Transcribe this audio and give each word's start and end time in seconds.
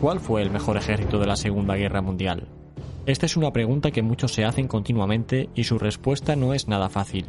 ¿Cuál 0.00 0.18
fue 0.18 0.40
el 0.40 0.50
mejor 0.50 0.78
ejército 0.78 1.18
de 1.18 1.26
la 1.26 1.36
Segunda 1.36 1.76
Guerra 1.76 2.00
Mundial? 2.00 2.48
Esta 3.04 3.26
es 3.26 3.36
una 3.36 3.52
pregunta 3.52 3.90
que 3.90 4.00
muchos 4.00 4.32
se 4.32 4.46
hacen 4.46 4.66
continuamente 4.66 5.50
y 5.54 5.64
su 5.64 5.78
respuesta 5.78 6.36
no 6.36 6.54
es 6.54 6.68
nada 6.68 6.88
fácil. 6.88 7.26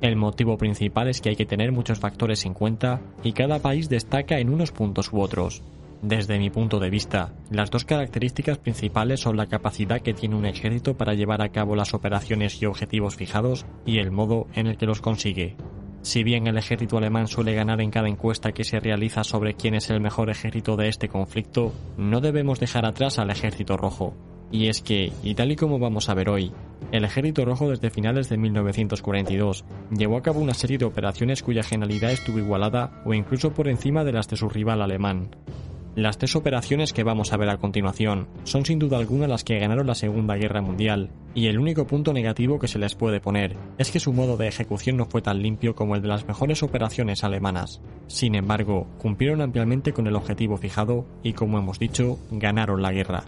El 0.00 0.14
motivo 0.14 0.56
principal 0.56 1.08
es 1.08 1.20
que 1.20 1.30
hay 1.30 1.36
que 1.36 1.46
tener 1.46 1.72
muchos 1.72 1.98
factores 1.98 2.46
en 2.46 2.54
cuenta 2.54 3.00
y 3.24 3.32
cada 3.32 3.58
país 3.58 3.88
destaca 3.88 4.38
en 4.38 4.50
unos 4.50 4.70
puntos 4.70 5.12
u 5.12 5.20
otros. 5.20 5.64
Desde 6.00 6.38
mi 6.38 6.48
punto 6.48 6.78
de 6.78 6.90
vista, 6.90 7.32
las 7.50 7.72
dos 7.72 7.84
características 7.84 8.58
principales 8.58 9.18
son 9.18 9.36
la 9.36 9.46
capacidad 9.46 10.00
que 10.00 10.14
tiene 10.14 10.36
un 10.36 10.46
ejército 10.46 10.96
para 10.96 11.14
llevar 11.14 11.42
a 11.42 11.48
cabo 11.48 11.74
las 11.74 11.92
operaciones 11.92 12.62
y 12.62 12.66
objetivos 12.66 13.16
fijados 13.16 13.66
y 13.84 13.98
el 13.98 14.12
modo 14.12 14.46
en 14.54 14.68
el 14.68 14.76
que 14.76 14.86
los 14.86 15.00
consigue. 15.00 15.56
Si 16.06 16.22
bien 16.22 16.46
el 16.46 16.56
ejército 16.56 16.98
alemán 16.98 17.26
suele 17.26 17.52
ganar 17.52 17.80
en 17.80 17.90
cada 17.90 18.08
encuesta 18.08 18.52
que 18.52 18.62
se 18.62 18.78
realiza 18.78 19.24
sobre 19.24 19.54
quién 19.54 19.74
es 19.74 19.90
el 19.90 20.00
mejor 20.00 20.30
ejército 20.30 20.76
de 20.76 20.86
este 20.86 21.08
conflicto, 21.08 21.72
no 21.96 22.20
debemos 22.20 22.60
dejar 22.60 22.86
atrás 22.86 23.18
al 23.18 23.28
ejército 23.28 23.76
rojo. 23.76 24.14
Y 24.52 24.68
es 24.68 24.82
que, 24.82 25.12
y 25.24 25.34
tal 25.34 25.50
y 25.50 25.56
como 25.56 25.80
vamos 25.80 26.08
a 26.08 26.14
ver 26.14 26.28
hoy, 26.28 26.52
el 26.92 27.04
Ejército 27.04 27.44
Rojo 27.44 27.68
desde 27.70 27.90
finales 27.90 28.28
de 28.28 28.36
1942 28.36 29.64
llevó 29.90 30.16
a 30.16 30.22
cabo 30.22 30.38
una 30.38 30.54
serie 30.54 30.78
de 30.78 30.84
operaciones 30.84 31.42
cuya 31.42 31.64
generalidad 31.64 32.12
estuvo 32.12 32.38
igualada 32.38 33.02
o 33.04 33.12
incluso 33.12 33.52
por 33.52 33.66
encima 33.66 34.04
de 34.04 34.12
las 34.12 34.28
de 34.28 34.36
su 34.36 34.48
rival 34.48 34.82
alemán. 34.82 35.30
Las 35.96 36.18
tres 36.18 36.36
operaciones 36.36 36.92
que 36.92 37.04
vamos 37.04 37.32
a 37.32 37.38
ver 37.38 37.48
a 37.48 37.56
continuación 37.56 38.28
son 38.44 38.66
sin 38.66 38.78
duda 38.78 38.98
alguna 38.98 39.26
las 39.26 39.44
que 39.44 39.58
ganaron 39.58 39.86
la 39.86 39.94
Segunda 39.94 40.36
Guerra 40.36 40.60
Mundial, 40.60 41.08
y 41.34 41.46
el 41.46 41.58
único 41.58 41.86
punto 41.86 42.12
negativo 42.12 42.58
que 42.58 42.68
se 42.68 42.78
les 42.78 42.94
puede 42.94 43.18
poner 43.18 43.56
es 43.78 43.90
que 43.90 43.98
su 43.98 44.12
modo 44.12 44.36
de 44.36 44.46
ejecución 44.46 44.98
no 44.98 45.06
fue 45.06 45.22
tan 45.22 45.40
limpio 45.40 45.74
como 45.74 45.96
el 45.96 46.02
de 46.02 46.08
las 46.08 46.28
mejores 46.28 46.62
operaciones 46.62 47.24
alemanas. 47.24 47.80
Sin 48.08 48.34
embargo, 48.34 48.86
cumplieron 48.98 49.40
ampliamente 49.40 49.94
con 49.94 50.06
el 50.06 50.16
objetivo 50.16 50.58
fijado 50.58 51.06
y, 51.22 51.32
como 51.32 51.58
hemos 51.58 51.78
dicho, 51.78 52.18
ganaron 52.30 52.82
la 52.82 52.92
guerra. 52.92 53.24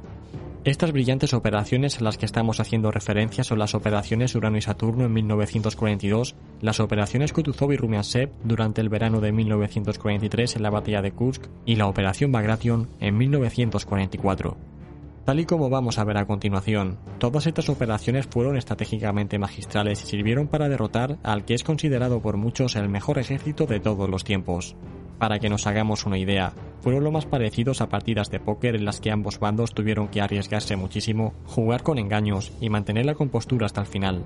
Estas 0.69 0.92
brillantes 0.92 1.33
operaciones 1.33 1.98
a 1.98 2.05
las 2.05 2.19
que 2.19 2.27
estamos 2.27 2.61
haciendo 2.61 2.91
referencia 2.91 3.42
son 3.42 3.58
las 3.58 3.74
operaciones 3.74 4.34
Urano 4.34 4.58
y 4.58 4.61
Saturno 4.61 5.06
en 5.06 5.14
1942, 5.14 6.34
las 6.61 6.78
operaciones 6.78 7.33
Kutuzov 7.33 7.72
y 7.72 7.78
Rumiansev 7.78 8.30
durante 8.44 8.83
el 8.83 8.91
verano 8.91 9.22
de 9.22 9.33
1943 9.33 10.56
en 10.56 10.62
la 10.62 10.69
batalla 10.69 11.00
de 11.00 11.12
Kursk 11.12 11.46
y 11.64 11.77
la 11.77 11.86
operación 11.86 12.33
Bagration 12.33 12.86
en 13.00 13.16
1944. 13.16 14.58
Tal 15.24 15.41
y 15.41 15.46
como 15.46 15.70
vamos 15.70 15.98
a 15.98 16.05
ver 16.05 16.19
a 16.19 16.27
continuación, 16.27 16.98
todas 17.19 17.46
estas 17.46 17.70
operaciones 17.70 18.27
fueron 18.27 18.58
estratégicamente 18.58 19.39
magistrales 19.39 20.02
y 20.02 20.06
sirvieron 20.06 20.48
para 20.48 20.68
derrotar 20.68 21.17
al 21.23 21.46
que 21.46 21.55
es 21.55 21.64
considerado 21.64 22.20
por 22.20 22.36
muchos 22.36 22.77
el 22.77 22.90
mejor 22.90 23.18
ejército 23.18 23.64
de 23.64 23.80
todos 23.80 24.11
los 24.11 24.23
tiempos. 24.23 24.77
Para 25.18 25.40
que 25.40 25.48
nos 25.48 25.67
hagamos 25.67 26.06
una 26.06 26.18
idea, 26.18 26.52
fueron 26.80 27.02
lo 27.02 27.11
más 27.11 27.27
parecidos 27.27 27.80
a 27.80 27.89
partidas 27.89 28.30
de 28.30 28.39
póker 28.39 28.77
en 28.77 28.84
las 28.84 29.01
que 29.01 29.11
ambos 29.11 29.40
bandos 29.40 29.74
tuvieron 29.74 30.08
que 30.08 30.20
arriesgarse 30.20 30.77
muchísimo, 30.77 31.34
jugar 31.45 31.83
con 31.83 31.98
engaños 31.98 32.52
y 32.61 32.70
mantener 32.70 33.05
la 33.05 33.14
compostura 33.14 33.67
hasta 33.67 33.80
el 33.80 33.86
final. 33.86 34.24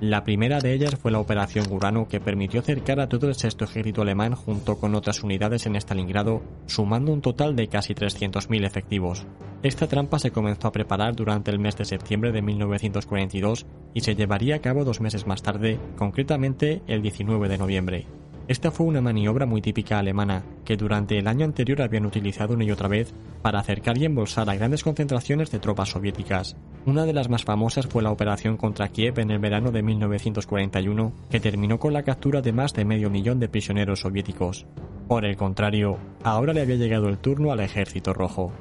La 0.00 0.24
primera 0.24 0.58
de 0.58 0.74
ellas 0.74 0.96
fue 0.96 1.12
la 1.12 1.20
Operación 1.20 1.64
Urano 1.70 2.08
que 2.08 2.20
permitió 2.20 2.60
cercar 2.62 3.00
a 3.00 3.08
todo 3.08 3.28
el 3.28 3.36
sexto 3.36 3.64
ejército 3.64 4.02
alemán 4.02 4.34
junto 4.34 4.76
con 4.76 4.94
otras 4.94 5.22
unidades 5.22 5.64
en 5.66 5.76
Stalingrado, 5.76 6.42
sumando 6.66 7.12
un 7.12 7.22
total 7.22 7.56
de 7.56 7.68
casi 7.68 7.94
300.000 7.94 8.66
efectivos. 8.66 9.24
Esta 9.62 9.86
trampa 9.86 10.18
se 10.18 10.30
comenzó 10.30 10.68
a 10.68 10.72
preparar 10.72 11.16
durante 11.16 11.50
el 11.50 11.58
mes 11.58 11.76
de 11.76 11.86
septiembre 11.86 12.32
de 12.32 12.42
1942 12.42 13.66
y 13.94 14.00
se 14.00 14.14
llevaría 14.14 14.56
a 14.56 14.60
cabo 14.60 14.84
dos 14.84 15.00
meses 15.00 15.26
más 15.26 15.42
tarde, 15.42 15.78
concretamente 15.96 16.82
el 16.86 17.00
19 17.00 17.48
de 17.48 17.58
noviembre. 17.58 18.06
Esta 18.46 18.70
fue 18.70 18.84
una 18.84 19.00
maniobra 19.00 19.46
muy 19.46 19.62
típica 19.62 19.98
alemana, 19.98 20.44
que 20.66 20.76
durante 20.76 21.16
el 21.18 21.28
año 21.28 21.46
anterior 21.46 21.80
habían 21.80 22.04
utilizado 22.04 22.52
una 22.52 22.64
y 22.64 22.70
otra 22.70 22.88
vez 22.88 23.14
para 23.40 23.58
acercar 23.58 23.96
y 23.96 24.04
embolsar 24.04 24.50
a 24.50 24.54
grandes 24.54 24.82
concentraciones 24.82 25.50
de 25.50 25.60
tropas 25.60 25.90
soviéticas. 25.90 26.54
Una 26.84 27.06
de 27.06 27.14
las 27.14 27.30
más 27.30 27.44
famosas 27.44 27.86
fue 27.86 28.02
la 28.02 28.10
operación 28.10 28.58
contra 28.58 28.88
Kiev 28.88 29.18
en 29.18 29.30
el 29.30 29.38
verano 29.38 29.70
de 29.70 29.82
1941, 29.82 31.12
que 31.30 31.40
terminó 31.40 31.78
con 31.78 31.94
la 31.94 32.02
captura 32.02 32.42
de 32.42 32.52
más 32.52 32.74
de 32.74 32.84
medio 32.84 33.08
millón 33.08 33.40
de 33.40 33.48
prisioneros 33.48 34.00
soviéticos. 34.00 34.66
Por 35.08 35.24
el 35.24 35.36
contrario, 35.36 35.98
ahora 36.22 36.52
le 36.52 36.60
había 36.60 36.76
llegado 36.76 37.08
el 37.08 37.18
turno 37.18 37.50
al 37.50 37.60
ejército 37.60 38.12
rojo. 38.12 38.52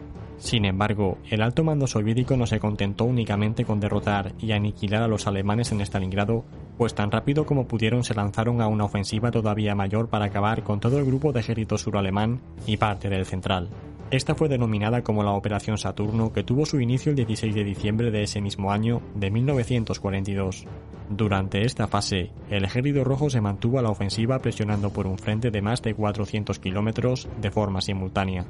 Sin 0.44 0.66
embargo, 0.66 1.20
el 1.30 1.42
alto 1.42 1.64
mando 1.64 1.88
soviético 1.88 2.36
no 2.36 2.46
se 2.46 2.60
contentó 2.60 3.06
únicamente 3.06 3.64
con 3.64 3.80
derrotar 3.80 4.34
y 4.40 4.52
aniquilar 4.52 5.02
a 5.02 5.08
los 5.08 5.26
alemanes 5.26 5.72
en 5.72 5.80
Stalingrado, 5.80 6.44
pues 6.78 6.94
tan 6.94 7.12
rápido 7.12 7.46
como 7.46 7.66
pudieron 7.66 8.04
se 8.04 8.14
lanzaron 8.14 8.60
a 8.60 8.68
una 8.68 8.84
ofensiva 8.84 9.32
todavía 9.32 9.74
mayor 9.74 10.10
para 10.10 10.26
acabar 10.26 10.62
con 10.64 10.82
todo 10.82 11.00
el 11.00 11.06
grupo 11.06 11.32
de 11.32 11.40
ejército 11.40 11.78
suralemán 11.78 12.42
y 12.68 12.76
parte 12.76 13.08
del 13.08 13.26
central. 13.26 13.70
Esta 14.12 14.36
fue 14.36 14.50
denominada 14.50 15.02
como 15.02 15.24
la 15.24 15.32
Operación 15.32 15.78
Saturno, 15.78 16.34
que 16.34 16.44
tuvo 16.44 16.66
su 16.66 16.82
inicio 16.82 17.12
el 17.12 17.16
16 17.16 17.56
de 17.56 17.64
diciembre 17.64 18.12
de 18.12 18.24
ese 18.24 18.42
mismo 18.42 18.74
año 18.74 19.02
de 19.16 19.32
1942. 19.32 20.66
Durante 21.10 21.62
esta 21.62 21.88
fase, 21.88 22.32
el 22.50 22.66
ejército 22.66 23.06
rojo 23.06 23.30
se 23.30 23.40
mantuvo 23.40 23.80
a 23.80 23.82
la 23.82 23.92
ofensiva 23.92 24.40
presionando 24.40 24.90
por 24.90 25.08
un 25.08 25.18
frente 25.18 25.52
de 25.52 25.62
más 25.62 25.82
de 25.82 25.96
400 25.96 26.60
kilómetros 26.60 27.30
de 27.42 27.50
forma 27.50 27.80
simultánea. 27.80 28.46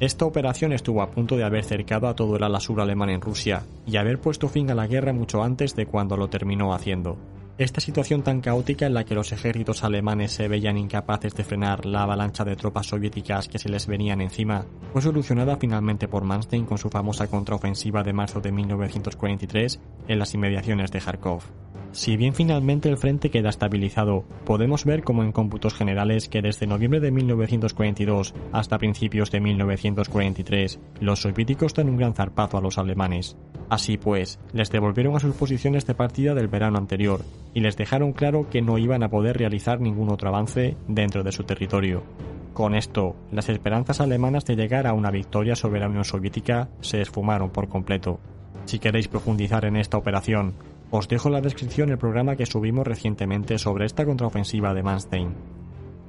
Esta 0.00 0.26
operación 0.26 0.72
estuvo 0.72 1.02
a 1.02 1.10
punto 1.10 1.36
de 1.36 1.44
haber 1.44 1.64
cercado 1.64 2.08
a 2.08 2.14
todo 2.14 2.36
el 2.36 2.42
ala 2.42 2.60
sur 2.60 2.80
alemán 2.80 3.10
en 3.10 3.20
Rusia 3.20 3.62
y 3.86 3.96
haber 3.96 4.20
puesto 4.20 4.48
fin 4.48 4.70
a 4.70 4.74
la 4.74 4.86
guerra 4.86 5.12
mucho 5.12 5.42
antes 5.42 5.74
de 5.74 5.86
cuando 5.86 6.16
lo 6.16 6.28
terminó 6.28 6.74
haciendo. 6.74 7.16
Esta 7.58 7.80
situación 7.80 8.22
tan 8.22 8.42
caótica 8.42 8.84
en 8.84 8.92
la 8.92 9.04
que 9.04 9.14
los 9.14 9.32
ejércitos 9.32 9.82
alemanes 9.82 10.32
se 10.32 10.46
veían 10.46 10.76
incapaces 10.76 11.34
de 11.34 11.42
frenar 11.42 11.86
la 11.86 12.02
avalancha 12.02 12.44
de 12.44 12.54
tropas 12.54 12.88
soviéticas 12.88 13.48
que 13.48 13.58
se 13.58 13.70
les 13.70 13.86
venían 13.86 14.20
encima, 14.20 14.66
fue 14.92 15.00
solucionada 15.00 15.56
finalmente 15.56 16.06
por 16.06 16.24
Manstein 16.24 16.66
con 16.66 16.76
su 16.76 16.90
famosa 16.90 17.28
contraofensiva 17.28 18.02
de 18.02 18.12
marzo 18.12 18.42
de 18.42 18.52
1943 18.52 19.80
en 20.06 20.18
las 20.18 20.34
inmediaciones 20.34 20.92
de 20.92 21.00
Kharkov. 21.00 21.44
Si 21.92 22.18
bien 22.18 22.34
finalmente 22.34 22.90
el 22.90 22.98
frente 22.98 23.30
queda 23.30 23.48
estabilizado, 23.48 24.26
podemos 24.44 24.84
ver 24.84 25.02
como 25.02 25.22
en 25.22 25.32
cómputos 25.32 25.72
generales 25.72 26.28
que 26.28 26.42
desde 26.42 26.66
noviembre 26.66 27.00
de 27.00 27.10
1942 27.10 28.34
hasta 28.52 28.76
principios 28.76 29.30
de 29.30 29.40
1943, 29.40 30.78
los 31.00 31.22
soviéticos 31.22 31.72
dan 31.72 31.88
un 31.88 31.96
gran 31.96 32.12
zarpazo 32.12 32.58
a 32.58 32.60
los 32.60 32.76
alemanes. 32.76 33.38
Así 33.68 33.96
pues, 33.96 34.38
les 34.52 34.70
devolvieron 34.70 35.16
a 35.16 35.20
sus 35.20 35.34
posiciones 35.34 35.86
de 35.86 35.94
partida 35.94 36.34
del 36.34 36.48
verano 36.48 36.78
anterior 36.78 37.22
y 37.52 37.60
les 37.60 37.76
dejaron 37.76 38.12
claro 38.12 38.48
que 38.48 38.62
no 38.62 38.78
iban 38.78 39.02
a 39.02 39.08
poder 39.08 39.38
realizar 39.38 39.80
ningún 39.80 40.10
otro 40.10 40.28
avance 40.28 40.76
dentro 40.86 41.24
de 41.24 41.32
su 41.32 41.42
territorio. 41.44 42.04
Con 42.52 42.74
esto, 42.74 43.16
las 43.32 43.48
esperanzas 43.48 44.00
alemanas 44.00 44.44
de 44.44 44.56
llegar 44.56 44.86
a 44.86 44.94
una 44.94 45.10
victoria 45.10 45.56
sobre 45.56 45.80
la 45.80 45.88
Unión 45.88 46.04
Soviética 46.04 46.68
se 46.80 47.02
esfumaron 47.02 47.50
por 47.50 47.68
completo. 47.68 48.20
Si 48.64 48.78
queréis 48.78 49.08
profundizar 49.08 49.64
en 49.64 49.76
esta 49.76 49.98
operación, 49.98 50.54
os 50.90 51.08
dejo 51.08 51.28
en 51.28 51.34
la 51.34 51.40
descripción 51.40 51.90
el 51.90 51.98
programa 51.98 52.36
que 52.36 52.46
subimos 52.46 52.86
recientemente 52.86 53.58
sobre 53.58 53.84
esta 53.84 54.04
contraofensiva 54.04 54.72
de 54.72 54.82
Manstein. 54.82 55.55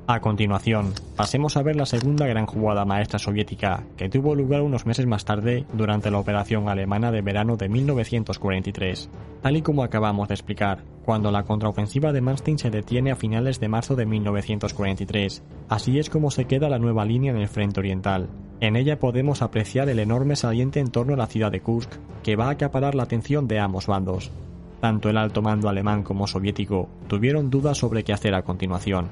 A 0.09 0.21
continuación, 0.21 0.94
pasemos 1.18 1.57
a 1.57 1.63
ver 1.63 1.75
la 1.75 1.86
segunda 1.86 2.25
gran 2.27 2.45
jugada 2.45 2.86
maestra 2.86 3.19
soviética, 3.19 3.83
que 3.98 4.07
tuvo 4.07 4.36
lugar 4.36 4.62
unos 4.62 4.86
meses 4.86 5.06
más 5.06 5.25
tarde 5.25 5.65
durante 5.74 6.09
la 6.09 6.18
operación 6.18 6.69
alemana 6.69 7.12
de 7.12 7.21
verano 7.21 7.57
de 7.57 7.68
1943. 7.68 9.09
Tal 9.42 9.57
y 9.57 9.62
como 9.62 9.83
acabamos 9.83 10.30
de 10.30 10.36
explicar, 10.36 10.86
cuando 11.04 11.30
la 11.30 11.44
contraofensiva 11.44 12.13
de 12.13 12.21
Manstein 12.21 12.57
se 12.57 12.69
detiene 12.69 13.12
a 13.12 13.18
finales 13.18 13.59
de 13.59 13.68
marzo 13.68 13.98
de 13.98 14.06
1943, 14.06 15.44
así 15.68 16.00
es 16.00 16.09
como 16.09 16.31
se 16.31 16.45
queda 16.45 16.69
la 16.69 16.80
nueva 16.80 17.04
línea 17.04 17.33
en 17.33 17.39
el 17.39 17.50
frente 17.50 17.81
oriental. 17.81 18.30
En 18.62 18.77
ella 18.77 19.00
podemos 19.00 19.42
apreciar 19.42 19.89
el 19.89 20.00
enorme 20.00 20.38
saliente 20.38 20.80
en 20.80 20.89
torno 20.89 21.15
a 21.15 21.18
la 21.18 21.27
ciudad 21.27 21.51
de 21.51 21.59
Kursk, 21.59 21.92
que 22.24 22.38
va 22.38 22.45
a 22.45 22.51
acaparar 22.51 22.95
la 22.95 23.04
atención 23.04 23.50
de 23.50 23.59
ambos 23.59 23.88
bandos. 23.88 24.31
Tanto 24.80 25.09
el 25.09 25.18
alto 25.18 25.42
mando 25.42 25.68
alemán 25.68 26.04
como 26.04 26.27
soviético 26.27 26.88
tuvieron 27.07 27.50
dudas 27.50 27.77
sobre 27.77 28.04
qué 28.04 28.13
hacer 28.13 28.36
a 28.36 28.44
continuación. 28.44 29.09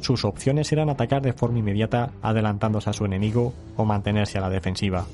Sus 0.00 0.24
opciones 0.24 0.72
eran 0.72 0.90
atacar 0.90 1.22
de 1.22 1.32
forma 1.32 1.58
inmediata, 1.58 2.12
adelantándose 2.22 2.90
a 2.90 2.92
su 2.92 3.04
enemigo, 3.04 3.52
o 3.76 3.84
mantenerse 3.84 4.38
a 4.38 4.42
la 4.42 4.50
defensiva. 4.50 5.06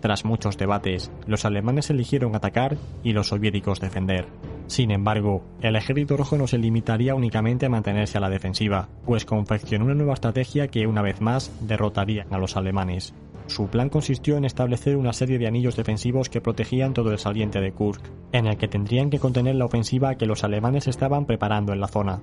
Tras 0.00 0.24
muchos 0.24 0.56
debates, 0.56 1.10
los 1.26 1.44
alemanes 1.44 1.90
eligieron 1.90 2.34
atacar 2.34 2.78
y 3.02 3.12
los 3.12 3.28
soviéticos 3.28 3.80
defender. 3.80 4.26
Sin 4.66 4.90
embargo, 4.92 5.42
el 5.60 5.76
ejército 5.76 6.16
rojo 6.16 6.38
no 6.38 6.46
se 6.46 6.56
limitaría 6.56 7.14
únicamente 7.14 7.66
a 7.66 7.70
mantenerse 7.70 8.16
a 8.16 8.20
la 8.20 8.30
defensiva, 8.30 8.88
pues 9.04 9.26
confeccionó 9.26 9.84
una 9.84 9.94
nueva 9.94 10.14
estrategia 10.14 10.68
que 10.68 10.86
una 10.86 11.02
vez 11.02 11.20
más 11.20 11.52
derrotaría 11.60 12.26
a 12.30 12.38
los 12.38 12.56
alemanes. 12.56 13.12
Su 13.46 13.66
plan 13.66 13.88
consistió 13.88 14.36
en 14.36 14.44
establecer 14.44 14.96
una 14.96 15.12
serie 15.12 15.38
de 15.38 15.48
anillos 15.48 15.76
defensivos 15.76 16.30
que 16.30 16.40
protegían 16.40 16.94
todo 16.94 17.10
el 17.10 17.18
saliente 17.18 17.60
de 17.60 17.72
Kursk, 17.72 18.04
en 18.32 18.46
el 18.46 18.56
que 18.56 18.68
tendrían 18.68 19.10
que 19.10 19.18
contener 19.18 19.56
la 19.56 19.64
ofensiva 19.64 20.14
que 20.14 20.26
los 20.26 20.44
alemanes 20.44 20.86
estaban 20.86 21.26
preparando 21.26 21.72
en 21.72 21.80
la 21.80 21.88
zona. 21.88 22.22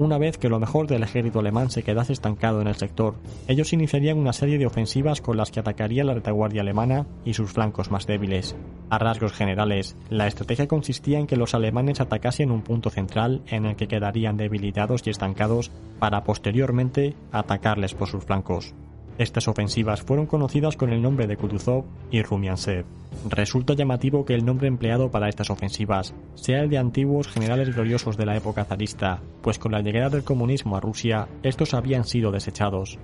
Una 0.00 0.16
vez 0.16 0.38
que 0.38 0.48
lo 0.48 0.58
mejor 0.58 0.86
del 0.86 1.02
ejército 1.02 1.40
alemán 1.40 1.68
se 1.68 1.82
quedase 1.82 2.14
estancado 2.14 2.62
en 2.62 2.68
el 2.68 2.74
sector, 2.76 3.16
ellos 3.48 3.74
iniciarían 3.74 4.16
una 4.16 4.32
serie 4.32 4.56
de 4.56 4.64
ofensivas 4.64 5.20
con 5.20 5.36
las 5.36 5.50
que 5.50 5.60
atacarían 5.60 6.06
la 6.06 6.14
retaguardia 6.14 6.62
alemana 6.62 7.06
y 7.22 7.34
sus 7.34 7.52
flancos 7.52 7.90
más 7.90 8.06
débiles. 8.06 8.56
A 8.88 8.96
rasgos 8.96 9.34
generales, 9.34 9.98
la 10.08 10.26
estrategia 10.26 10.68
consistía 10.68 11.18
en 11.18 11.26
que 11.26 11.36
los 11.36 11.54
alemanes 11.54 12.00
atacasen 12.00 12.50
un 12.50 12.62
punto 12.62 12.88
central 12.88 13.42
en 13.48 13.66
el 13.66 13.76
que 13.76 13.88
quedarían 13.88 14.38
debilitados 14.38 15.06
y 15.06 15.10
estancados 15.10 15.70
para 15.98 16.24
posteriormente 16.24 17.14
atacarles 17.30 17.92
por 17.92 18.08
sus 18.08 18.24
flancos. 18.24 18.72
Estas 19.18 19.48
ofensivas 19.48 20.02
fueron 20.02 20.26
conocidas 20.26 20.76
con 20.76 20.90
el 20.90 21.02
nombre 21.02 21.26
de 21.26 21.36
Kutuzov 21.36 21.84
y 22.10 22.22
Rumiansev. 22.22 22.86
Resulta 23.28 23.74
llamativo 23.74 24.24
que 24.24 24.34
el 24.34 24.44
nombre 24.44 24.68
empleado 24.68 25.10
para 25.10 25.28
estas 25.28 25.50
ofensivas 25.50 26.14
sea 26.34 26.62
el 26.62 26.70
de 26.70 26.78
antiguos 26.78 27.28
generales 27.28 27.74
gloriosos 27.74 28.16
de 28.16 28.26
la 28.26 28.36
época 28.36 28.64
zarista, 28.64 29.20
pues 29.42 29.58
con 29.58 29.72
la 29.72 29.82
llegada 29.82 30.10
del 30.10 30.24
comunismo 30.24 30.76
a 30.76 30.80
Rusia, 30.80 31.28
estos 31.42 31.74
habían 31.74 32.04
sido 32.04 32.30
desechados. 32.30 32.98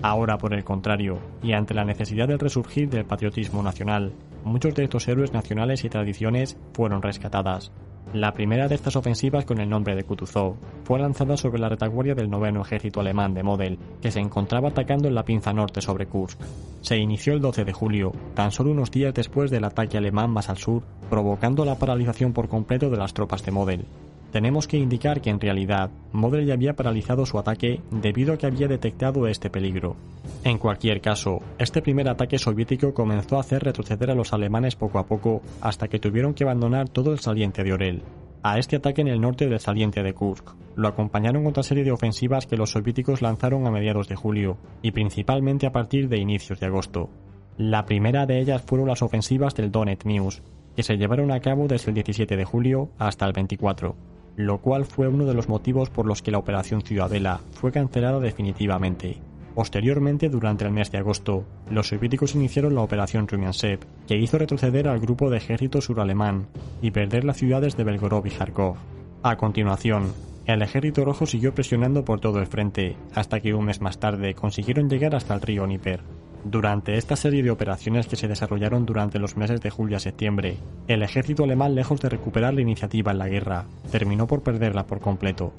Ahora, 0.00 0.38
por 0.38 0.54
el 0.54 0.64
contrario, 0.64 1.18
y 1.42 1.52
ante 1.52 1.74
la 1.74 1.84
necesidad 1.84 2.28
del 2.28 2.38
resurgir 2.38 2.88
del 2.88 3.04
patriotismo 3.04 3.62
nacional, 3.62 4.12
muchos 4.44 4.74
de 4.74 4.84
estos 4.84 5.08
héroes 5.08 5.32
nacionales 5.32 5.84
y 5.84 5.88
tradiciones 5.88 6.56
fueron 6.72 7.02
rescatadas. 7.02 7.72
La 8.14 8.32
primera 8.32 8.68
de 8.68 8.74
estas 8.74 8.96
ofensivas 8.96 9.44
con 9.44 9.60
el 9.60 9.68
nombre 9.68 9.94
de 9.94 10.02
Kutuzov 10.02 10.56
fue 10.84 10.98
lanzada 10.98 11.36
sobre 11.36 11.58
la 11.58 11.68
retaguardia 11.68 12.14
del 12.14 12.30
noveno 12.30 12.62
ejército 12.62 13.00
alemán 13.00 13.34
de 13.34 13.42
Model, 13.42 13.78
que 14.00 14.10
se 14.10 14.18
encontraba 14.18 14.70
atacando 14.70 15.08
en 15.08 15.14
la 15.14 15.26
pinza 15.26 15.52
norte 15.52 15.82
sobre 15.82 16.06
Kursk. 16.06 16.40
Se 16.80 16.96
inició 16.96 17.34
el 17.34 17.42
12 17.42 17.66
de 17.66 17.72
julio, 17.74 18.12
tan 18.34 18.50
solo 18.50 18.70
unos 18.70 18.90
días 18.90 19.12
después 19.12 19.50
del 19.50 19.64
ataque 19.64 19.98
alemán 19.98 20.30
más 20.30 20.48
al 20.48 20.56
sur, 20.56 20.84
provocando 21.10 21.66
la 21.66 21.78
paralización 21.78 22.32
por 22.32 22.48
completo 22.48 22.88
de 22.88 22.96
las 22.96 23.12
tropas 23.12 23.44
de 23.44 23.52
Model. 23.52 23.84
Tenemos 24.32 24.68
que 24.68 24.76
indicar 24.76 25.22
que 25.22 25.30
en 25.30 25.40
realidad 25.40 25.90
Model 26.12 26.44
ya 26.44 26.52
había 26.52 26.74
paralizado 26.74 27.24
su 27.24 27.38
ataque 27.38 27.80
debido 27.90 28.34
a 28.34 28.36
que 28.36 28.46
había 28.46 28.68
detectado 28.68 29.26
este 29.26 29.48
peligro. 29.48 29.96
En 30.44 30.58
cualquier 30.58 31.00
caso, 31.00 31.40
este 31.58 31.80
primer 31.80 32.10
ataque 32.10 32.38
soviético 32.38 32.92
comenzó 32.92 33.36
a 33.36 33.40
hacer 33.40 33.62
retroceder 33.62 34.10
a 34.10 34.14
los 34.14 34.34
alemanes 34.34 34.76
poco 34.76 34.98
a 34.98 35.06
poco 35.06 35.40
hasta 35.62 35.88
que 35.88 35.98
tuvieron 35.98 36.34
que 36.34 36.44
abandonar 36.44 36.90
todo 36.90 37.12
el 37.12 37.20
saliente 37.20 37.64
de 37.64 37.72
Orel. 37.72 38.02
A 38.42 38.58
este 38.58 38.76
ataque 38.76 39.00
en 39.00 39.08
el 39.08 39.20
norte 39.20 39.48
del 39.48 39.60
saliente 39.60 40.02
de 40.02 40.12
Kursk 40.12 40.50
lo 40.76 40.88
acompañaron 40.88 41.46
otra 41.46 41.62
serie 41.62 41.82
de 41.82 41.90
ofensivas 41.90 42.46
que 42.46 42.56
los 42.56 42.70
soviéticos 42.70 43.22
lanzaron 43.22 43.66
a 43.66 43.70
mediados 43.70 44.08
de 44.08 44.14
julio 44.14 44.58
y 44.82 44.92
principalmente 44.92 45.66
a 45.66 45.72
partir 45.72 46.08
de 46.08 46.20
inicios 46.20 46.60
de 46.60 46.66
agosto. 46.66 47.08
La 47.56 47.86
primera 47.86 48.26
de 48.26 48.40
ellas 48.40 48.62
fueron 48.64 48.88
las 48.88 49.02
ofensivas 49.02 49.54
del 49.54 49.72
Donetsk 49.72 50.04
News, 50.04 50.42
que 50.76 50.84
se 50.84 50.96
llevaron 50.96 51.32
a 51.32 51.40
cabo 51.40 51.66
desde 51.66 51.90
el 51.90 51.94
17 51.94 52.36
de 52.36 52.44
julio 52.44 52.90
hasta 52.98 53.26
el 53.26 53.32
24 53.32 53.96
lo 54.38 54.58
cual 54.58 54.84
fue 54.84 55.08
uno 55.08 55.26
de 55.26 55.34
los 55.34 55.48
motivos 55.48 55.90
por 55.90 56.06
los 56.06 56.22
que 56.22 56.30
la 56.30 56.38
Operación 56.38 56.82
Ciudadela 56.82 57.40
fue 57.50 57.72
cancelada 57.72 58.20
definitivamente. 58.20 59.18
Posteriormente, 59.56 60.28
durante 60.28 60.64
el 60.64 60.70
mes 60.70 60.92
de 60.92 60.98
agosto, 60.98 61.44
los 61.68 61.88
soviéticos 61.88 62.36
iniciaron 62.36 62.76
la 62.76 62.82
Operación 62.82 63.26
Rumiansev, 63.26 63.80
que 64.06 64.16
hizo 64.16 64.38
retroceder 64.38 64.86
al 64.86 65.00
grupo 65.00 65.28
de 65.28 65.38
ejército 65.38 65.80
suralemán 65.80 66.46
y 66.80 66.92
perder 66.92 67.24
las 67.24 67.38
ciudades 67.38 67.76
de 67.76 67.82
Belgorod 67.82 68.26
y 68.26 68.30
Kharkov. 68.30 68.76
A 69.24 69.36
continuación, 69.36 70.12
el 70.46 70.62
ejército 70.62 71.04
rojo 71.04 71.26
siguió 71.26 71.52
presionando 71.52 72.04
por 72.04 72.20
todo 72.20 72.38
el 72.38 72.46
frente, 72.46 72.96
hasta 73.16 73.40
que 73.40 73.54
un 73.54 73.64
mes 73.64 73.80
más 73.80 73.98
tarde 73.98 74.34
consiguieron 74.34 74.88
llegar 74.88 75.16
hasta 75.16 75.34
el 75.34 75.40
río 75.40 75.66
Níper. 75.66 75.98
Durante 76.44 76.96
esta 76.96 77.16
serie 77.16 77.42
de 77.42 77.50
operaciones 77.50 78.06
que 78.06 78.16
se 78.16 78.28
desarrollaron 78.28 78.86
durante 78.86 79.18
los 79.18 79.36
meses 79.36 79.60
de 79.60 79.70
julio 79.70 79.96
a 79.96 80.00
septiembre, 80.00 80.56
el 80.86 81.02
ejército 81.02 81.44
alemán, 81.44 81.74
lejos 81.74 82.00
de 82.00 82.08
recuperar 82.08 82.54
la 82.54 82.60
iniciativa 82.60 83.12
en 83.12 83.18
la 83.18 83.28
guerra, 83.28 83.66
terminó 83.90 84.26
por 84.26 84.42
perderla 84.42 84.86
por 84.86 85.00
completo. 85.00 85.52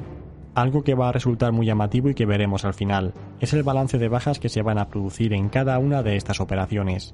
Algo 0.55 0.83
que 0.83 0.95
va 0.95 1.09
a 1.09 1.11
resultar 1.11 1.51
muy 1.51 1.65
llamativo 1.65 2.09
y 2.09 2.15
que 2.15 2.25
veremos 2.25 2.65
al 2.65 2.73
final 2.73 3.13
es 3.39 3.53
el 3.53 3.63
balance 3.63 3.97
de 3.97 4.07
bajas 4.07 4.39
que 4.39 4.49
se 4.49 4.61
van 4.61 4.79
a 4.79 4.89
producir 4.89 5.33
en 5.33 5.49
cada 5.49 5.77
una 5.79 6.01
de 6.01 6.15
estas 6.15 6.39
operaciones. 6.39 7.13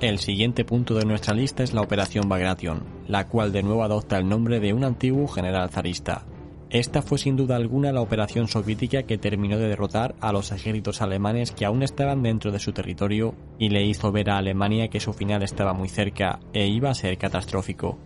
El 0.00 0.18
siguiente 0.18 0.64
punto 0.64 0.94
de 0.94 1.04
nuestra 1.04 1.34
lista 1.34 1.62
es 1.62 1.72
la 1.72 1.80
Operación 1.80 2.28
Bagration, 2.28 2.82
la 3.08 3.26
cual 3.26 3.52
de 3.52 3.62
nuevo 3.62 3.82
adopta 3.82 4.18
el 4.18 4.28
nombre 4.28 4.60
de 4.60 4.72
un 4.72 4.84
antiguo 4.84 5.26
general 5.26 5.70
zarista, 5.70 6.24
esta 6.70 7.02
fue 7.02 7.18
sin 7.18 7.36
duda 7.36 7.56
alguna 7.56 7.92
la 7.92 8.02
operación 8.02 8.48
soviética 8.48 9.04
que 9.04 9.18
terminó 9.18 9.56
de 9.56 9.68
derrotar 9.68 10.14
a 10.20 10.32
los 10.32 10.52
ejércitos 10.52 11.00
alemanes 11.00 11.52
que 11.52 11.64
aún 11.64 11.82
estaban 11.82 12.22
dentro 12.22 12.52
de 12.52 12.58
su 12.58 12.72
territorio 12.72 13.34
y 13.58 13.70
le 13.70 13.84
hizo 13.84 14.12
ver 14.12 14.30
a 14.30 14.38
Alemania 14.38 14.88
que 14.88 15.00
su 15.00 15.12
final 15.12 15.42
estaba 15.42 15.72
muy 15.72 15.88
cerca 15.88 16.40
e 16.52 16.66
iba 16.66 16.90
a 16.90 16.94
ser 16.94 17.16
catastrófico 17.16 17.98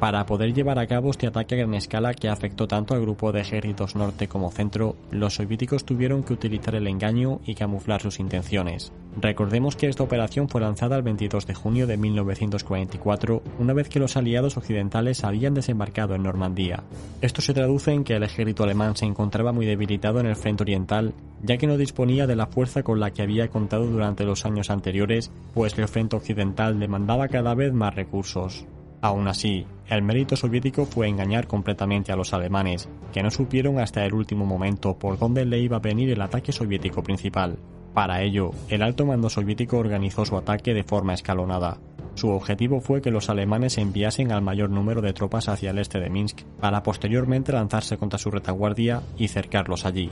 para 0.00 0.24
poder 0.24 0.54
llevar 0.54 0.78
a 0.78 0.86
cabo 0.86 1.10
este 1.10 1.26
ataque 1.26 1.54
a 1.54 1.58
gran 1.58 1.74
escala 1.74 2.14
que 2.14 2.30
afectó 2.30 2.66
tanto 2.66 2.94
al 2.94 3.02
grupo 3.02 3.32
de 3.32 3.42
ejércitos 3.42 3.94
norte 3.94 4.28
como 4.28 4.50
centro, 4.50 4.96
los 5.10 5.34
soviéticos 5.34 5.84
tuvieron 5.84 6.22
que 6.22 6.32
utilizar 6.32 6.74
el 6.74 6.86
engaño 6.86 7.40
y 7.44 7.54
camuflar 7.54 8.00
sus 8.00 8.18
intenciones. 8.18 8.92
Recordemos 9.18 9.74
que 9.74 9.88
esta 9.88 10.04
operación 10.04 10.48
fue 10.48 10.60
lanzada 10.60 10.96
el 10.96 11.02
22 11.02 11.46
de 11.46 11.54
junio 11.54 11.86
de 11.86 11.96
1944, 11.96 13.42
una 13.58 13.72
vez 13.72 13.88
que 13.88 13.98
los 13.98 14.16
aliados 14.16 14.56
occidentales 14.56 15.24
habían 15.24 15.54
desembarcado 15.54 16.14
en 16.14 16.22
Normandía. 16.22 16.84
Esto 17.20 17.42
se 17.42 17.52
traduce 17.52 17.92
en 17.92 18.04
que 18.04 18.14
el 18.14 18.22
ejército 18.22 18.62
alemán 18.62 18.96
se 18.96 19.06
encontraba 19.06 19.52
muy 19.52 19.66
debilitado 19.66 20.20
en 20.20 20.26
el 20.26 20.36
frente 20.36 20.62
oriental, 20.62 21.12
ya 21.42 21.56
que 21.56 21.66
no 21.66 21.76
disponía 21.76 22.28
de 22.28 22.36
la 22.36 22.46
fuerza 22.46 22.84
con 22.84 23.00
la 23.00 23.10
que 23.10 23.22
había 23.22 23.48
contado 23.48 23.86
durante 23.86 24.24
los 24.24 24.46
años 24.46 24.70
anteriores, 24.70 25.32
pues 25.54 25.76
el 25.76 25.88
frente 25.88 26.16
occidental 26.16 26.78
demandaba 26.78 27.28
cada 27.28 27.54
vez 27.54 27.72
más 27.72 27.94
recursos. 27.94 28.64
Aún 29.02 29.28
así, 29.28 29.66
el 29.88 30.02
mérito 30.02 30.36
soviético 30.36 30.84
fue 30.84 31.08
engañar 31.08 31.46
completamente 31.46 32.12
a 32.12 32.16
los 32.16 32.32
alemanes, 32.32 32.88
que 33.12 33.22
no 33.22 33.30
supieron 33.30 33.78
hasta 33.80 34.04
el 34.04 34.14
último 34.14 34.44
momento 34.44 34.98
por 34.98 35.18
dónde 35.18 35.46
le 35.46 35.58
iba 35.58 35.78
a 35.78 35.80
venir 35.80 36.10
el 36.10 36.20
ataque 36.20 36.52
soviético 36.52 37.02
principal. 37.02 37.58
Para 37.94 38.22
ello, 38.22 38.52
el 38.68 38.82
alto 38.82 39.04
mando 39.04 39.28
soviético 39.28 39.78
organizó 39.78 40.24
su 40.24 40.36
ataque 40.36 40.74
de 40.74 40.84
forma 40.84 41.14
escalonada. 41.14 41.78
Su 42.14 42.30
objetivo 42.30 42.80
fue 42.80 43.00
que 43.00 43.10
los 43.10 43.30
alemanes 43.30 43.78
enviasen 43.78 44.32
al 44.32 44.42
mayor 44.42 44.70
número 44.70 45.00
de 45.00 45.12
tropas 45.12 45.48
hacia 45.48 45.70
el 45.70 45.78
este 45.78 46.00
de 46.00 46.10
Minsk, 46.10 46.42
para 46.60 46.82
posteriormente 46.82 47.52
lanzarse 47.52 47.96
contra 47.96 48.18
su 48.18 48.30
retaguardia 48.30 49.02
y 49.16 49.28
cercarlos 49.28 49.86
allí. 49.86 50.10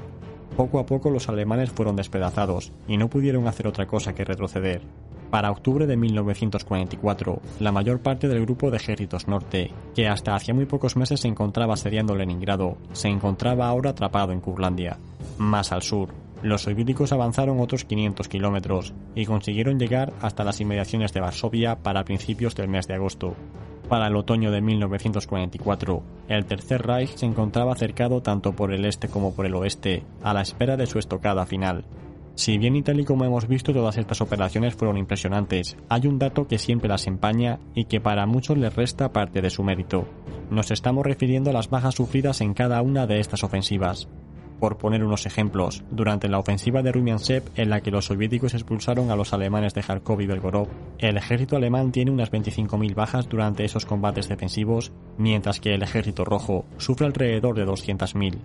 Poco 0.57 0.81
a 0.81 0.87
poco 0.87 1.11
los 1.11 1.29
alemanes 1.29 1.71
fueron 1.71 1.95
despedazados 1.95 2.73
y 2.88 2.97
no 2.97 3.09
pudieron 3.09 3.47
hacer 3.47 3.67
otra 3.69 3.87
cosa 3.87 4.14
que 4.14 4.25
retroceder. 4.25 4.83
Para 5.31 5.50
octubre 5.50 5.87
de 5.87 5.97
1944, 5.97 7.43
la 7.61 7.71
mayor 7.71 8.00
parte 8.00 8.29
del 8.29 8.47
grupo 8.47 8.71
de 8.71 8.79
ejércitos 8.79 9.29
norte, 9.29 9.71
que 9.95 10.09
hasta 10.09 10.35
hacía 10.35 10.55
muy 10.55 10.64
pocos 10.64 10.97
meses 10.97 11.21
se 11.21 11.29
encontraba 11.29 11.75
asediando 11.75 12.17
Leningrado, 12.17 12.79
se 12.93 13.09
encontraba 13.09 13.69
ahora 13.69 13.91
atrapado 13.91 14.33
en 14.33 14.41
Kurlandia. 14.41 14.99
Más 15.37 15.71
al 15.71 15.83
sur, 15.83 16.09
los 16.42 16.62
soviéticos 16.62 17.12
avanzaron 17.12 17.61
otros 17.61 17.85
500 17.85 18.28
kilómetros 18.28 18.95
y 19.14 19.26
consiguieron 19.26 19.78
llegar 19.78 20.12
hasta 20.21 20.45
las 20.45 20.61
inmediaciones 20.61 21.12
de 21.12 21.21
Varsovia 21.21 21.76
para 21.76 22.04
principios 22.04 22.54
del 22.54 22.68
mes 22.68 22.87
de 22.87 22.95
agosto. 22.95 23.35
Para 23.88 24.07
el 24.07 24.16
otoño 24.16 24.50
de 24.50 24.61
1944, 24.61 26.02
el 26.28 26.45
Tercer 26.45 26.87
Reich 26.87 27.16
se 27.16 27.26
encontraba 27.26 27.75
cercado 27.75 28.23
tanto 28.23 28.52
por 28.52 28.73
el 28.73 28.85
este 28.85 29.09
como 29.09 29.35
por 29.35 29.47
el 29.47 29.54
oeste, 29.54 30.04
a 30.23 30.35
la 30.35 30.42
espera 30.42 30.76
de 30.76 30.87
su 30.87 30.99
estocada 30.99 31.47
final. 31.47 31.85
Si 32.35 32.57
bien 32.57 32.76
y 32.76 32.83
tal 32.83 33.00
y 33.00 33.04
como 33.04 33.25
hemos 33.25 33.49
visto 33.49 33.73
todas 33.73 33.97
estas 33.97 34.21
operaciones 34.21 34.76
fueron 34.76 34.97
impresionantes, 34.97 35.76
hay 35.88 36.07
un 36.07 36.21
dato 36.21 36.47
que 36.47 36.59
siempre 36.59 36.88
las 36.88 37.09
empaña 37.09 37.59
y 37.75 37.87
que 37.87 38.00
para 38.00 38.26
muchos 38.26 38.57
les 38.59 38.76
resta 38.76 39.12
parte 39.12 39.40
de 39.42 39.50
su 39.50 39.64
mérito. 39.64 40.07
Nos 40.49 40.71
estamos 40.71 41.04
refiriendo 41.04 41.50
a 41.50 41.52
las 41.52 41.68
bajas 41.68 41.97
sufridas 41.97 42.40
en 42.40 42.54
cada 42.54 42.80
una 42.80 43.09
de 43.09 43.18
estas 43.18 43.42
ofensivas. 43.42 44.07
Por 44.61 44.77
poner 44.77 45.05
unos 45.05 45.25
ejemplos, 45.27 45.85
durante 45.91 46.29
la 46.29 46.38
ofensiva 46.38 46.83
de 46.83 46.91
Rumiansev, 46.91 47.45
en 47.55 47.71
la 47.71 47.81
que 47.81 47.93
los 47.93 48.07
soviéticos 48.07 48.55
expulsaron 48.55 49.11
a 49.11 49.17
los 49.17 49.33
alemanes 49.33 49.73
de 49.75 49.83
Kharkov 49.83 50.21
y 50.21 50.27
Belgorod, 50.27 50.69
el 50.99 51.17
ejército 51.17 51.57
alemán 51.57 51.93
tiene 51.93 52.11
unas 52.11 52.33
25.000 52.33 52.95
bajas 52.95 53.29
durante 53.29 53.65
esos 53.65 53.87
combates 53.87 54.29
defensivos, 54.29 54.91
mientras 55.17 55.61
que 55.61 55.75
el 55.75 55.83
ejército 55.83 56.25
rojo 56.25 56.65
sufre 56.77 57.07
alrededor 57.07 57.55
de 57.55 57.67
200.000. 57.67 58.38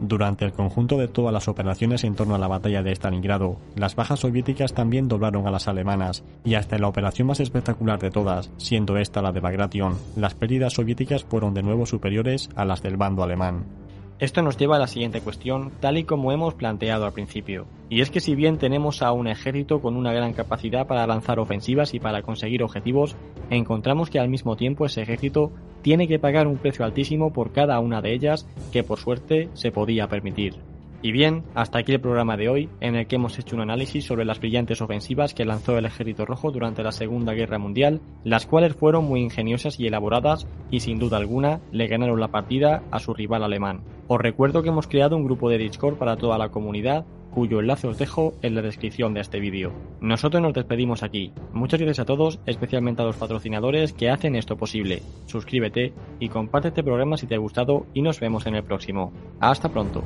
Durante 0.00 0.44
el 0.44 0.52
conjunto 0.52 0.96
de 0.96 1.08
todas 1.08 1.32
las 1.32 1.48
operaciones 1.48 2.04
en 2.04 2.14
torno 2.14 2.36
a 2.36 2.38
la 2.38 2.46
batalla 2.46 2.82
de 2.82 2.92
Stalingrado, 2.92 3.58
las 3.74 3.96
bajas 3.96 4.20
soviéticas 4.20 4.72
también 4.72 5.08
doblaron 5.08 5.46
a 5.46 5.50
las 5.50 5.66
alemanas, 5.66 6.22
y 6.44 6.54
hasta 6.54 6.76
en 6.76 6.82
la 6.82 6.88
operación 6.88 7.26
más 7.26 7.40
espectacular 7.40 7.98
de 7.98 8.10
todas, 8.10 8.50
siendo 8.58 8.96
esta 8.96 9.22
la 9.22 9.32
de 9.32 9.40
Bagration, 9.40 9.98
las 10.16 10.34
pérdidas 10.34 10.74
soviéticas 10.74 11.24
fueron 11.24 11.52
de 11.52 11.64
nuevo 11.64 11.84
superiores 11.84 12.48
a 12.54 12.64
las 12.64 12.80
del 12.80 12.96
bando 12.96 13.24
alemán. 13.24 13.87
Esto 14.20 14.42
nos 14.42 14.56
lleva 14.56 14.76
a 14.76 14.80
la 14.80 14.88
siguiente 14.88 15.20
cuestión, 15.20 15.70
tal 15.78 15.96
y 15.96 16.02
como 16.02 16.32
hemos 16.32 16.54
planteado 16.54 17.06
al 17.06 17.12
principio. 17.12 17.66
Y 17.88 18.00
es 18.00 18.10
que 18.10 18.18
si 18.18 18.34
bien 18.34 18.58
tenemos 18.58 19.00
a 19.00 19.12
un 19.12 19.28
ejército 19.28 19.80
con 19.80 19.96
una 19.96 20.12
gran 20.12 20.32
capacidad 20.32 20.88
para 20.88 21.06
lanzar 21.06 21.38
ofensivas 21.38 21.94
y 21.94 22.00
para 22.00 22.22
conseguir 22.22 22.64
objetivos, 22.64 23.14
encontramos 23.48 24.10
que 24.10 24.18
al 24.18 24.28
mismo 24.28 24.56
tiempo 24.56 24.84
ese 24.84 25.02
ejército 25.02 25.52
tiene 25.82 26.08
que 26.08 26.18
pagar 26.18 26.48
un 26.48 26.56
precio 26.56 26.84
altísimo 26.84 27.32
por 27.32 27.52
cada 27.52 27.78
una 27.78 28.02
de 28.02 28.12
ellas 28.12 28.48
que 28.72 28.82
por 28.82 28.98
suerte 28.98 29.50
se 29.54 29.70
podía 29.70 30.08
permitir. 30.08 30.67
Y 31.00 31.12
bien, 31.12 31.44
hasta 31.54 31.78
aquí 31.78 31.92
el 31.92 32.00
programa 32.00 32.36
de 32.36 32.48
hoy, 32.48 32.68
en 32.80 32.96
el 32.96 33.06
que 33.06 33.16
hemos 33.16 33.38
hecho 33.38 33.54
un 33.54 33.62
análisis 33.62 34.04
sobre 34.04 34.24
las 34.24 34.40
brillantes 34.40 34.82
ofensivas 34.82 35.32
que 35.32 35.44
lanzó 35.44 35.78
el 35.78 35.84
Ejército 35.84 36.26
Rojo 36.26 36.50
durante 36.50 36.82
la 36.82 36.90
Segunda 36.90 37.34
Guerra 37.34 37.58
Mundial, 37.58 38.00
las 38.24 38.46
cuales 38.46 38.74
fueron 38.74 39.04
muy 39.04 39.20
ingeniosas 39.20 39.78
y 39.78 39.86
elaboradas 39.86 40.48
y 40.70 40.80
sin 40.80 40.98
duda 40.98 41.16
alguna 41.16 41.60
le 41.70 41.86
ganaron 41.86 42.18
la 42.18 42.28
partida 42.28 42.82
a 42.90 42.98
su 42.98 43.14
rival 43.14 43.44
alemán. 43.44 43.82
Os 44.08 44.20
recuerdo 44.20 44.62
que 44.62 44.70
hemos 44.70 44.88
creado 44.88 45.16
un 45.16 45.24
grupo 45.24 45.48
de 45.48 45.58
Discord 45.58 45.98
para 45.98 46.16
toda 46.16 46.36
la 46.36 46.48
comunidad 46.48 47.06
cuyo 47.30 47.60
enlace 47.60 47.86
os 47.86 47.98
dejo 47.98 48.34
en 48.42 48.56
la 48.56 48.62
descripción 48.62 49.14
de 49.14 49.20
este 49.20 49.38
vídeo. 49.38 49.72
Nosotros 50.00 50.42
nos 50.42 50.54
despedimos 50.54 51.04
aquí. 51.04 51.32
Muchas 51.52 51.78
gracias 51.78 52.00
a 52.00 52.06
todos, 52.06 52.40
especialmente 52.46 53.02
a 53.02 53.04
los 53.04 53.16
patrocinadores 53.16 53.92
que 53.92 54.10
hacen 54.10 54.34
esto 54.34 54.56
posible. 54.56 55.02
Suscríbete 55.26 55.92
y 56.18 56.30
comparte 56.30 56.68
este 56.68 56.82
programa 56.82 57.16
si 57.16 57.28
te 57.28 57.36
ha 57.36 57.38
gustado 57.38 57.86
y 57.94 58.02
nos 58.02 58.18
vemos 58.18 58.46
en 58.46 58.56
el 58.56 58.64
próximo. 58.64 59.12
Hasta 59.38 59.68
pronto. 59.68 60.02